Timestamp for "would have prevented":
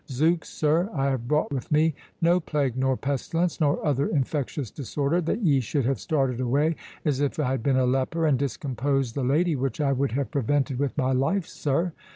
9.93-10.79